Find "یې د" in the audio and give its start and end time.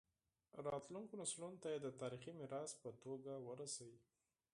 1.73-1.87